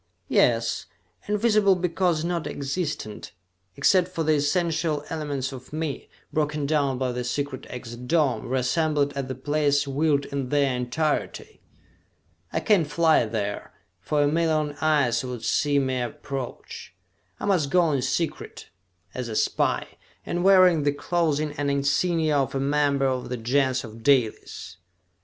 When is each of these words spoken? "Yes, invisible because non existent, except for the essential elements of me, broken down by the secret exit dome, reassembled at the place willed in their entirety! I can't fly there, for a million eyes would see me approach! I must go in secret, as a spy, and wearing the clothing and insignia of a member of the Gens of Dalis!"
"Yes, 0.29 0.87
invisible 1.27 1.75
because 1.75 2.25
non 2.25 2.47
existent, 2.47 3.33
except 3.77 4.07
for 4.07 4.23
the 4.23 4.33
essential 4.33 5.05
elements 5.11 5.51
of 5.51 5.71
me, 5.71 6.09
broken 6.33 6.65
down 6.65 6.97
by 6.97 7.11
the 7.11 7.23
secret 7.23 7.67
exit 7.69 8.07
dome, 8.07 8.49
reassembled 8.49 9.13
at 9.13 9.27
the 9.27 9.35
place 9.35 9.87
willed 9.87 10.25
in 10.25 10.49
their 10.49 10.75
entirety! 10.75 11.61
I 12.51 12.61
can't 12.61 12.87
fly 12.89 13.25
there, 13.27 13.73
for 13.99 14.23
a 14.23 14.27
million 14.27 14.75
eyes 14.81 15.23
would 15.23 15.45
see 15.45 15.77
me 15.77 16.01
approach! 16.01 16.95
I 17.39 17.45
must 17.45 17.69
go 17.69 17.91
in 17.91 18.01
secret, 18.01 18.69
as 19.13 19.29
a 19.29 19.35
spy, 19.35 19.87
and 20.25 20.43
wearing 20.43 20.81
the 20.81 20.93
clothing 20.93 21.53
and 21.59 21.69
insignia 21.69 22.37
of 22.39 22.55
a 22.55 22.59
member 22.59 23.05
of 23.05 23.29
the 23.29 23.37
Gens 23.37 23.83
of 23.83 24.01
Dalis!" 24.01 24.77